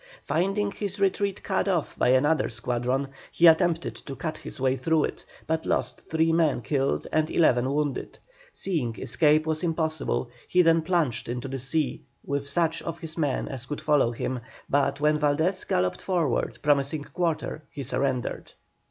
Finding 0.23 0.71
his 0.71 0.99
retreat 0.99 1.43
cut 1.43 1.67
off 1.67 1.95
by 1.95 2.07
another 2.07 2.49
squadron, 2.49 3.09
he 3.31 3.45
attempted 3.45 3.93
to 3.97 4.15
cut 4.15 4.35
his 4.37 4.59
way 4.59 4.75
through 4.75 5.03
it, 5.03 5.23
but 5.45 5.67
lost 5.67 6.09
three 6.09 6.33
men 6.33 6.63
killed 6.63 7.05
and 7.11 7.29
eleven 7.29 7.71
wounded. 7.71 8.17
Seeing 8.51 8.99
escape 8.99 9.45
was 9.45 9.61
impossible, 9.61 10.31
he 10.47 10.63
then 10.63 10.81
plunged 10.81 11.29
into 11.29 11.47
the 11.47 11.59
sea 11.59 12.01
with 12.25 12.49
such 12.49 12.81
of 12.81 12.97
his 12.97 13.15
men 13.15 13.47
as 13.47 13.67
could 13.67 13.79
follow 13.81 14.11
him, 14.11 14.39
but, 14.67 14.99
when 14.99 15.19
Valdés 15.19 15.67
galloped 15.67 16.01
forward 16.01 16.57
promising 16.63 17.03
quarter, 17.03 17.61
he 17.69 17.83
surrendered. 17.83 18.51